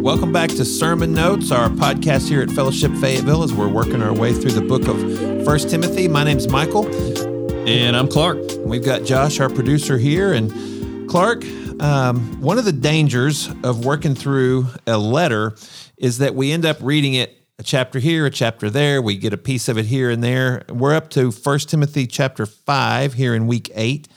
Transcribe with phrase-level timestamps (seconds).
[0.00, 4.14] Welcome back to Sermon Notes, our podcast here at Fellowship Fayetteville as we're working our
[4.14, 6.08] way through the book of First Timothy.
[6.08, 6.86] My name's Michael.
[7.68, 8.38] And I'm Clark.
[8.60, 10.32] We've got Josh, our producer, here.
[10.32, 11.44] And Clark,
[11.78, 15.54] um, one of the dangers of working through a letter
[15.98, 19.02] is that we end up reading it a chapter here, a chapter there.
[19.02, 20.64] We get a piece of it here and there.
[20.70, 24.08] We're up to First Timothy chapter five here in week 8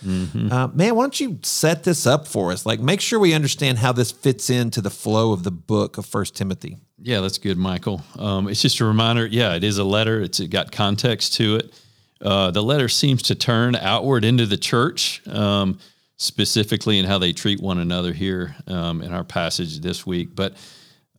[0.50, 2.66] Uh, man, why don't you set this up for us?
[2.66, 6.06] Like, make sure we understand how this fits into the flow of the book of
[6.06, 6.78] First Timothy.
[6.98, 8.02] Yeah, that's good, Michael.
[8.18, 9.26] Um, it's just a reminder.
[9.26, 10.22] Yeah, it is a letter.
[10.22, 11.74] It's it got context to it.
[12.22, 15.80] Uh, the letter seems to turn outward into the church, um,
[16.16, 20.34] specifically in how they treat one another here um, in our passage this week.
[20.34, 20.56] But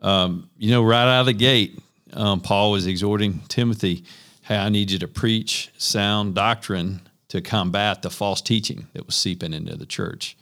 [0.00, 1.78] um, you know, right out of the gate,
[2.14, 4.04] um, Paul was exhorting Timothy,
[4.42, 9.14] "Hey, I need you to preach sound doctrine to combat the false teaching that was
[9.14, 10.36] seeping into the church."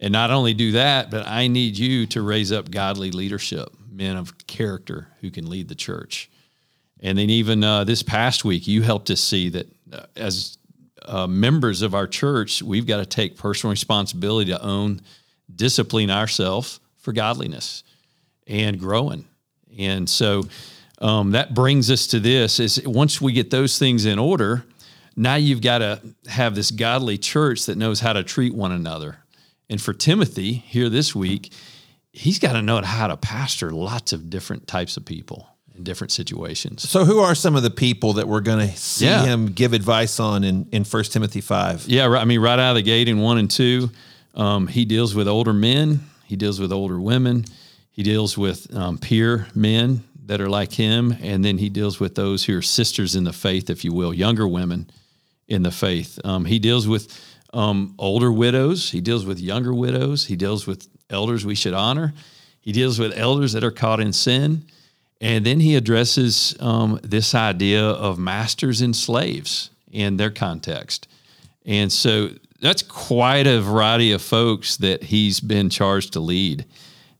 [0.00, 4.16] And not only do that, but I need you to raise up godly leadership, men
[4.16, 6.30] of character who can lead the church.
[7.00, 10.58] And then even uh, this past week, you helped us see that uh, as
[11.04, 15.00] uh, members of our church, we've got to take personal responsibility to own,
[15.54, 17.82] discipline ourselves for godliness
[18.46, 19.24] and growing.
[19.78, 20.44] And so
[21.00, 24.64] um, that brings us to this: is once we get those things in order,
[25.16, 29.18] now you've got to have this godly church that knows how to treat one another.
[29.70, 31.52] And for Timothy here this week,
[32.12, 35.46] he's got to know how to pastor lots of different types of people
[35.76, 36.88] in different situations.
[36.88, 39.24] So, who are some of the people that we're going to see Yeah.
[39.24, 41.84] him give advice on in, in 1 Timothy 5?
[41.86, 43.90] Yeah, right, I mean, right out of the gate in one and two,
[44.34, 47.44] um, he deals with older men, he deals with older women,
[47.90, 52.14] he deals with um, peer men that are like him, and then he deals with
[52.14, 54.88] those who are sisters in the faith, if you will, younger women
[55.48, 56.18] in the faith.
[56.22, 57.12] Um, he deals with
[57.52, 62.12] um, older widows, he deals with younger widows, he deals with elders we should honor,
[62.60, 64.64] he deals with elders that are caught in sin.
[65.20, 71.08] And then he addresses um, this idea of masters and slaves in their context.
[71.66, 72.30] And so
[72.60, 76.66] that's quite a variety of folks that he's been charged to lead.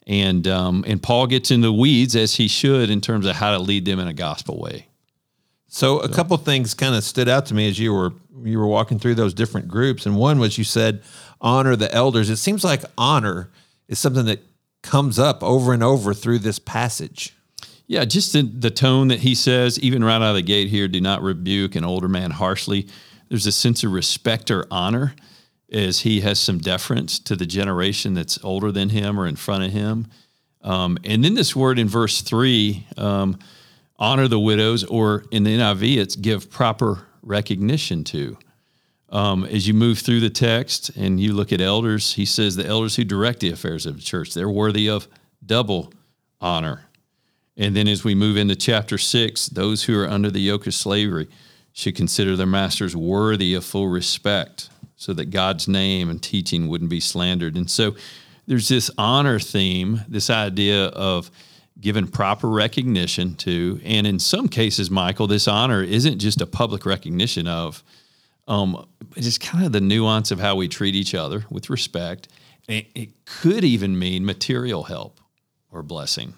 [0.09, 3.53] And um, and Paul gets in the weeds as he should in terms of how
[3.53, 4.87] to lead them in a gospel way.
[5.69, 8.67] So a couple things kind of stood out to me as you were you were
[8.67, 11.03] walking through those different groups, and one was you said
[11.43, 12.31] honor the elders.
[12.31, 13.51] It seems like honor
[13.87, 14.41] is something that
[14.83, 17.35] comes up over and over through this passage.
[17.87, 20.89] Yeah, just in the tone that he says, even right out of the gate here,
[20.89, 22.87] do not rebuke an older man harshly.
[23.29, 25.15] There's a sense of respect or honor
[25.73, 29.65] as he has some deference to the generation that's older than him or in front
[29.65, 30.07] of him.
[30.63, 33.39] Um, and then this word in verse three, um,
[33.99, 38.39] honor the widows, or in the NIV, it's give proper recognition to.
[39.11, 42.67] Um, as you move through the text and you look at elders, he says the
[42.67, 45.09] elders who direct the affairs of the church, they're worthy of
[45.45, 45.93] double
[46.41, 46.85] honor.
[47.57, 50.75] And then as we move into chapter six, those who are under the yoke of
[50.75, 51.29] slavery
[51.73, 54.69] should consider their masters worthy of full respect
[54.99, 57.57] so that God's name and teaching wouldn't be slandered.
[57.57, 57.95] And so
[58.47, 61.31] there's this honor theme, this idea of
[61.81, 66.85] giving proper recognition to, and in some cases, Michael, this honor isn't just a public
[66.85, 67.85] recognition of,
[68.49, 72.27] um, it's just kind of the nuance of how we treat each other with respect.
[72.69, 75.21] It, it could even mean material help
[75.71, 76.35] or blessing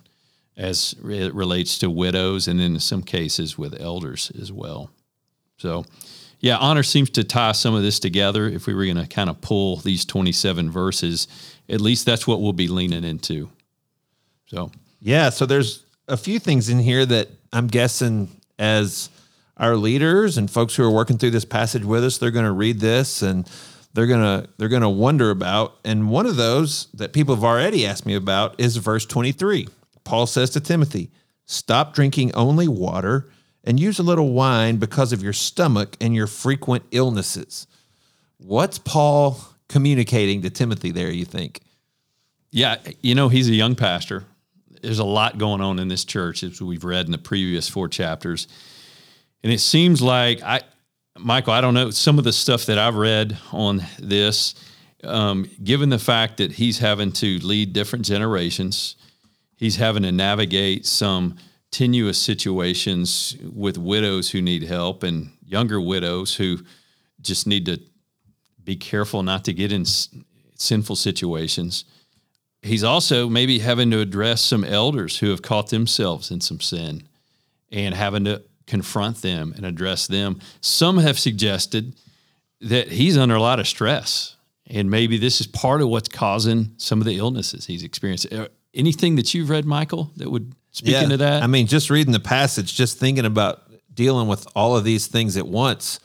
[0.55, 4.91] as it relates to widows and in some cases with elders as well.
[5.57, 5.87] So,
[6.41, 8.49] yeah, honor seems to tie some of this together.
[8.49, 11.29] If we were going to kind of pull these 27 verses,
[11.69, 13.51] at least that's what we'll be leaning into.
[14.47, 14.71] So,
[15.01, 18.29] Yeah, so there's a few things in here that I'm guessing
[18.59, 19.11] as
[19.59, 22.53] our leaders and folks who are working through this passage with us, they're going to
[22.53, 23.49] read this and
[23.93, 25.75] they're going to they're going to wonder about.
[25.85, 29.69] And one of those that people have already asked me about is verse 23.
[30.05, 31.11] Paul says to Timothy,
[31.45, 33.29] "Stop drinking only water
[33.65, 37.67] and use a little wine because of your stomach and your frequent illnesses."
[38.39, 41.61] What's Paul communicating to Timothy there, you think?
[42.51, 44.25] yeah, you know, he's a young pastor.
[44.83, 47.89] There's a lot going on in this church, as we've read in the previous four
[47.89, 48.49] chapters.
[49.43, 50.61] And it seems like I,
[51.19, 54.55] Michael, I don't know some of the stuff that I've read on this.
[55.03, 58.97] Um, given the fact that he's having to lead different generations,
[59.57, 61.37] he's having to navigate some
[61.71, 66.59] tenuous situations with widows who need help and younger widows who
[67.21, 67.81] just need to
[68.63, 69.85] be careful not to get in
[70.57, 71.85] sinful situations.
[72.63, 77.05] He's also maybe having to address some elders who have caught themselves in some sin
[77.71, 80.41] and having to confront them and address them.
[80.61, 81.95] Some have suggested
[82.61, 84.37] that he's under a lot of stress.
[84.67, 88.33] And maybe this is part of what's causing some of the illnesses he's experienced.
[88.33, 91.43] Uh, Anything that you've read, Michael, that would speak into that?
[91.43, 93.63] I mean, just reading the passage, just thinking about
[93.93, 96.01] dealing with all of these things at once,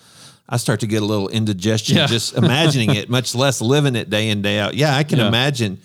[0.48, 2.08] I start to get a little indigestion Yeah.
[2.08, 4.76] just imagining it, much less living it day in, day out.
[4.76, 5.28] Yeah, I can Yeah.
[5.28, 5.80] imagine.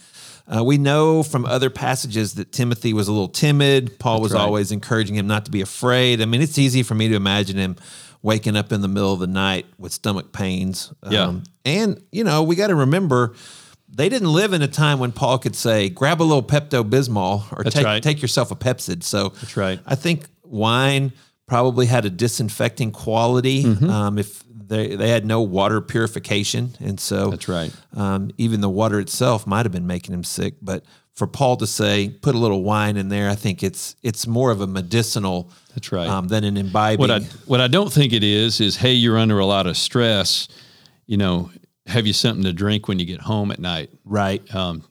[0.52, 3.98] Uh, we know from other passages that Timothy was a little timid.
[4.00, 4.40] Paul was right.
[4.40, 6.20] always encouraging him not to be afraid.
[6.20, 7.76] I mean, it's easy for me to imagine him
[8.22, 10.92] waking up in the middle of the night with stomach pains.
[11.04, 11.32] Um, Yeah.
[11.64, 13.34] And, you know, we got to remember
[13.92, 17.44] they didn't live in a time when Paul could say, grab a little Pepto Bismol
[17.52, 18.02] or take, right.
[18.02, 19.02] take yourself a Pepcid.
[19.02, 19.80] So That's right.
[19.86, 21.12] I think wine
[21.46, 23.64] probably had a disinfecting quality.
[23.64, 23.90] Mm-hmm.
[23.90, 26.76] Um, if they, they had no water purification.
[26.78, 27.72] And so That's right.
[27.94, 30.54] um, even the water itself might have been making him sick.
[30.62, 34.26] But for Paul to say, put a little wine in there, I think it's it's
[34.26, 36.08] more of a medicinal That's right.
[36.08, 37.00] um, than an imbibing.
[37.00, 39.76] What I what I don't think it is is hey, you're under a lot of
[39.76, 40.48] stress.
[41.06, 41.50] You know,
[41.86, 43.90] have you something to drink when you get home at night?
[44.04, 44.42] right.
[44.54, 44.84] Um,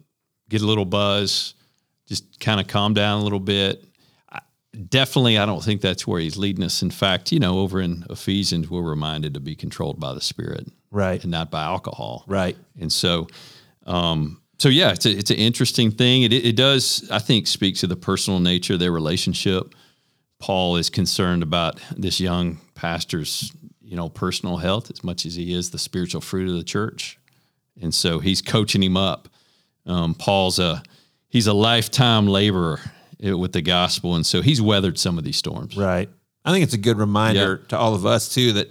[0.50, 1.54] get a little buzz,
[2.08, 3.84] just kind of calm down a little bit.
[4.32, 4.40] I,
[4.90, 6.82] definitely, I don't think that's where he's leading us.
[6.82, 10.68] In fact, you know, over in Ephesians, we're reminded to be controlled by the Spirit
[10.92, 11.22] Right.
[11.22, 12.24] and not by alcohol.
[12.28, 12.58] Right.
[12.80, 13.28] And so,
[13.86, 16.24] um, so yeah, it's a, it's an interesting thing.
[16.24, 19.74] It, it does, I think, speak to the personal nature of their relationship.
[20.40, 23.52] Paul is concerned about this young pastor's,
[23.90, 27.18] you know, personal health as much as he is the spiritual fruit of the church,
[27.82, 29.28] and so he's coaching him up.
[29.88, 30.84] Um, Paul's a
[31.28, 32.80] he's a lifetime laborer
[33.20, 35.76] with the gospel, and so he's weathered some of these storms.
[35.76, 36.08] Right.
[36.46, 38.70] I think it's a good reminder to all of us too that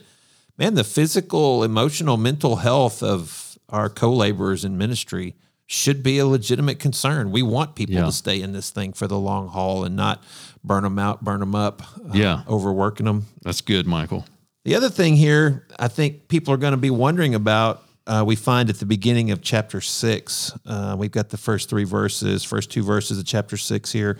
[0.57, 5.35] man, the physical, emotional, mental health of our co-laborers in ministry
[5.67, 7.31] should be a legitimate concern.
[7.31, 8.05] We want people Yeah.
[8.07, 10.23] to stay in this thing for the long haul and not
[10.65, 12.43] burn them out, burn them up, uh, Yeah.
[12.49, 13.27] overworking them.
[13.43, 14.25] That's good, Michael.
[14.69, 17.85] The other thing here, I think people are going to be wondering about.
[18.07, 21.85] Uh, we find at the beginning of chapter six, uh, we've got the first three
[21.85, 24.19] verses, first two verses of chapter six here,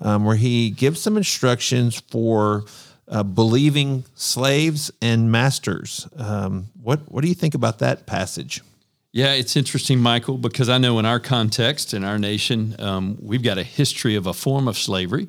[0.00, 2.64] um, where he gives some instructions for
[3.08, 6.06] uh, believing slaves and masters.
[6.16, 8.62] Um, what What do you think about that passage?
[9.10, 13.42] Yeah, it's interesting, Michael, because I know in our context, in our nation, um, we've
[13.42, 15.26] got a history of a form of slavery,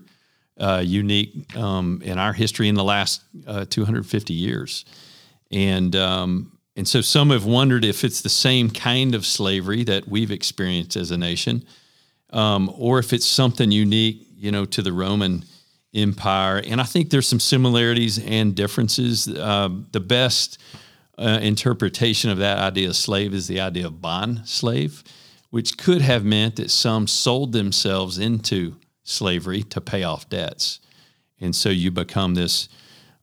[0.60, 4.86] uh, unique um, in our history in the last uh, 250 years.
[5.52, 10.08] And, um, and so some have wondered if it's the same kind of slavery that
[10.08, 11.66] we've experienced as a nation,
[12.32, 15.44] um, or if it's something unique, you know, to the Roman
[15.94, 16.62] Empire.
[16.66, 19.28] And I think there's some similarities and differences.
[19.28, 20.60] Uh, the best
[21.18, 25.04] uh, interpretation of that idea of slave is the idea of bond slave,
[25.50, 28.76] which could have meant that some sold themselves into
[29.10, 30.80] slavery to pay off debts,
[31.40, 32.70] and so you become this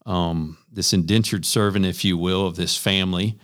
[0.05, 3.39] um, this indentured servant, if you will, of this family,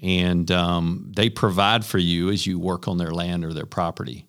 [0.00, 4.26] and um, they provide for you as you work on their land or their property.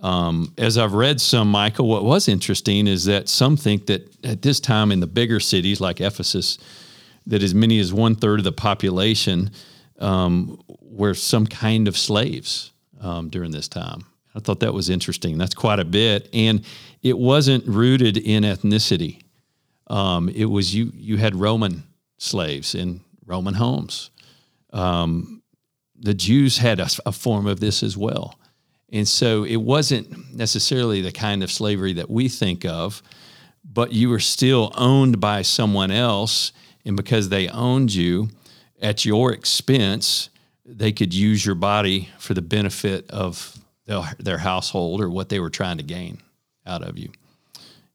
[0.00, 4.42] Um, as I've read some, Michael, what was interesting is that some think that at
[4.42, 6.58] this time in the bigger cities like Ephesus,
[7.26, 9.50] that as many as one third of the population
[9.98, 14.06] um, were some kind of slaves um, during this time.
[14.34, 15.38] I thought that was interesting.
[15.38, 16.64] That's quite a bit, and
[17.02, 19.22] it wasn't rooted in ethnicity.
[19.86, 20.92] Um, it was you.
[20.94, 21.84] You had Roman
[22.18, 24.10] slaves in Roman homes.
[24.72, 25.42] Um,
[25.98, 28.38] the Jews had a, a form of this as well,
[28.92, 33.02] and so it wasn't necessarily the kind of slavery that we think of,
[33.64, 36.52] but you were still owned by someone else,
[36.84, 38.28] and because they owned you
[38.80, 40.30] at your expense,
[40.64, 45.40] they could use your body for the benefit of their, their household or what they
[45.40, 46.22] were trying to gain
[46.66, 47.10] out of you.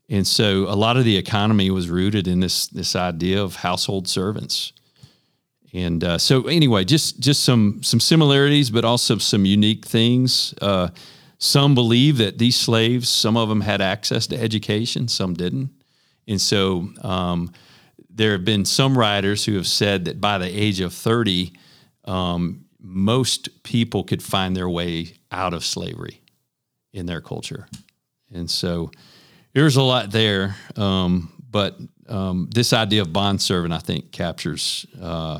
[0.09, 4.07] And so a lot of the economy was rooted in this this idea of household
[4.07, 4.71] servants.
[5.73, 10.53] And uh, so anyway, just just some some similarities, but also some unique things.
[10.61, 10.89] Uh,
[11.37, 15.69] some believe that these slaves, some of them had access to education, some didn't.
[16.27, 17.51] And so um,
[18.09, 21.51] there have been some writers who have said that by the age of 30,
[22.05, 26.21] um, most people could find their way out of slavery
[26.93, 27.67] in their culture.
[28.33, 28.91] And so
[29.53, 30.55] there's a lot there.
[30.75, 31.77] Um, but
[32.07, 35.39] um, this idea of bond servant, I think, captures uh,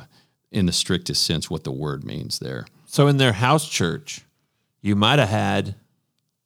[0.52, 2.66] in the strictest sense what the word means there.
[2.86, 4.22] So in their house church,
[4.82, 5.76] you might have had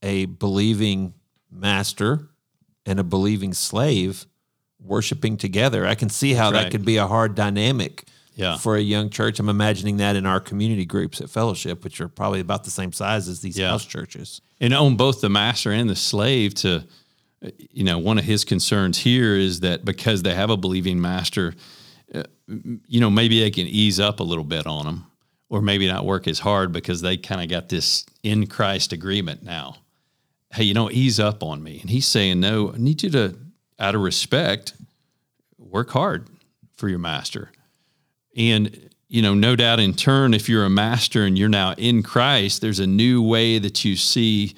[0.01, 1.13] a believing
[1.51, 2.29] master
[2.85, 4.25] and a believing slave
[4.81, 5.85] worshiping together.
[5.85, 8.05] I can see how That's that could be a hard dynamic
[8.39, 8.57] Yeah.
[8.57, 9.39] for a young church.
[9.39, 12.93] I'm imagining that in our community groups at fellowship, which are probably about the same
[12.93, 13.69] size as these Yeah.
[13.71, 14.41] house churches.
[14.61, 16.83] and own both the master and the slave to
[17.71, 21.53] you know one of his concerns here is that because they have a believing master
[22.13, 22.23] uh,
[22.87, 25.05] you know maybe they can ease up a little bit on them
[25.49, 29.41] or maybe not work as hard because they kind of got this in Christ agreement
[29.43, 29.77] now.
[30.53, 31.79] Hey, you know, ease up on me.
[31.81, 33.35] And he's saying, no, I need you to,
[33.79, 34.73] out of respect,
[35.57, 36.27] work hard
[36.75, 37.51] for your master.
[38.35, 42.03] And, you know, no doubt in turn, if you're a master and you're now in
[42.03, 44.55] Christ, there's a new way that you see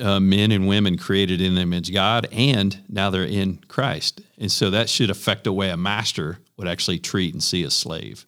[0.00, 4.20] uh, men and women created in the image of God, and now they're in Christ.
[4.38, 7.70] And so that should affect the way a master would actually treat and see a
[7.70, 8.26] slave.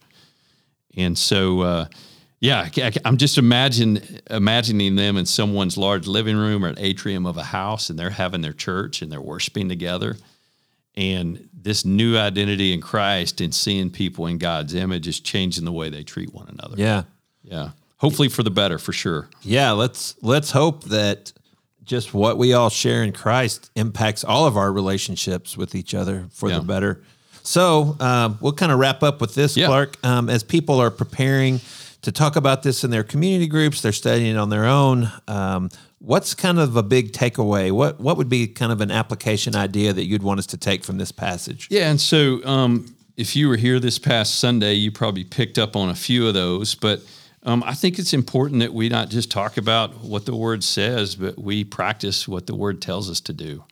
[0.97, 1.85] And so, uh,
[2.41, 2.69] yeah,
[3.05, 7.45] I'm just imagine imagining them in someone's large living room or an atrium of a
[7.45, 10.17] house, and they're having their church and they're worshiping together.
[11.01, 15.73] And this new identity in Christ and seeing people in God's image is changing the
[15.73, 16.75] way they treat one another.
[16.77, 17.05] Yeah,
[17.43, 17.71] yeah.
[17.97, 19.29] Hopefully for the better, for sure.
[19.43, 21.33] Yeah, let's let's hope that
[21.85, 26.27] just what we all share in Christ impacts all of our relationships with each other
[26.31, 26.59] for yeah.
[26.59, 27.03] the better.
[27.43, 29.67] So um, we'll kind of wrap up with this, yeah.
[29.67, 29.97] Clark.
[30.05, 31.61] Um, as people are preparing
[32.03, 35.11] to talk about this in their community groups, they're studying on their own.
[35.27, 37.71] Um, what's kind of a big takeaway?
[37.71, 40.83] What what would be kind of an application idea that you'd want us to take
[40.83, 41.69] from this passage?
[41.71, 45.77] Yeah, and so um, if you were here this past Sunday, you probably picked up
[45.77, 47.01] on a few of those, but.
[47.43, 51.15] Um, I think it's important that we not just talk about what the word says,
[51.15, 53.65] but we practice what the word tells us to do.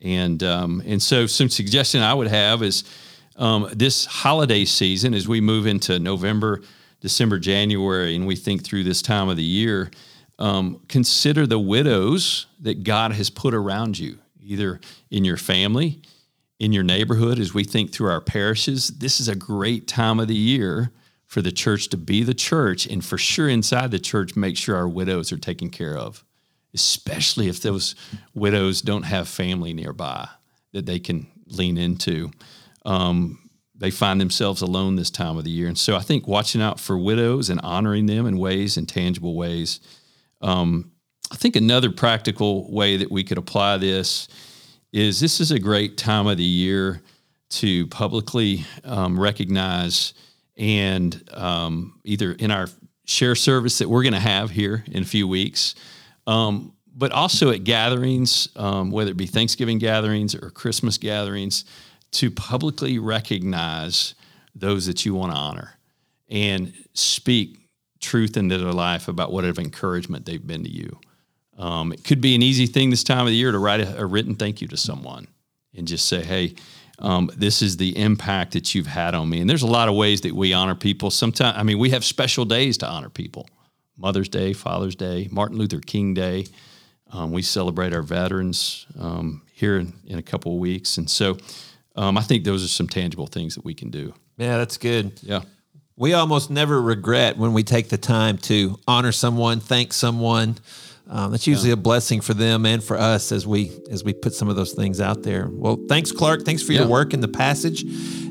[0.00, 2.82] And um, and so, some suggestion I would have is
[3.36, 6.62] um, this holiday season, as we move into November,
[7.00, 9.92] December, January, and we think through this time of the year,
[10.42, 14.80] um, consider the widows that God has put around you, either
[15.10, 16.02] in your family,
[16.58, 17.38] in your neighborhood.
[17.38, 20.90] As we think through our parishes, this is a great time of the year
[21.26, 24.76] for the church to be the church, and for sure inside the church, make sure
[24.76, 26.24] our widows are taken care of,
[26.74, 27.94] especially if those
[28.34, 30.28] widows don't have family nearby
[30.72, 32.30] that they can lean into
[32.84, 33.38] um,
[33.74, 35.66] they find themselves alone this time of the year.
[35.66, 39.34] And so I think watching out for widows and honoring them in ways in tangible
[39.34, 39.80] ways.
[40.42, 40.92] Um,
[41.30, 44.28] I think another practical way that we could apply this
[44.92, 47.00] is this is a great time of the year
[47.48, 50.14] to publicly um, recognize
[50.56, 52.66] and um, either in our
[53.04, 55.74] share service that we're going to have here in a few weeks,
[56.26, 61.64] um, but also at gatherings, um, whether it be Thanksgiving gatherings or Christmas gatherings,
[62.12, 64.14] to publicly recognize
[64.54, 65.78] those that you want to honor
[66.28, 67.61] and speak
[68.02, 71.00] truth into their life about what of encouragement they've been to you.
[71.56, 74.00] Um, it could be an easy thing this time of the year to write a,
[74.00, 75.28] a written thank you to someone
[75.74, 76.54] and just say, hey,
[76.98, 79.40] um, this is the impact that you've had on me.
[79.40, 81.10] And there's a lot of ways that we honor people.
[81.10, 83.48] Sometimes, I mean, we have special days to honor people
[83.96, 86.46] Mother's Day, Father's Day, Martin Luther King Day.
[87.10, 90.96] Um, we celebrate our veterans um, here in, in, a couple of weeks.
[90.96, 91.36] And so
[91.94, 94.14] um, I think those are some tangible things that we can do.
[94.38, 95.20] Yeah, that's good.
[95.22, 95.42] Yeah.
[96.02, 100.58] We almost never regret when we take the time to honor someone, thank someone.
[101.08, 101.74] Um, that's usually yeah.
[101.74, 104.72] a blessing for them and for us as we as we put some of those
[104.72, 105.48] things out there.
[105.50, 106.44] Well, thanks, Clark.
[106.44, 106.80] Thanks for yeah.
[106.80, 107.84] your work in the passage,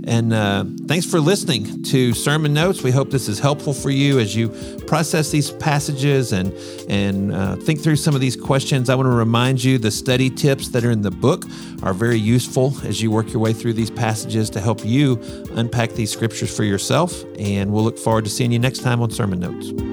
[0.05, 2.81] and uh, thanks for listening to sermon notes.
[2.81, 4.49] We hope this is helpful for you as you
[4.87, 6.51] process these passages and
[6.89, 8.89] and uh, think through some of these questions.
[8.89, 11.45] I want to remind you the study tips that are in the book
[11.83, 15.91] are very useful as you work your way through these passages to help you unpack
[15.91, 17.23] these scriptures for yourself.
[17.37, 19.90] And we'll look forward to seeing you next time on Sermon Notes.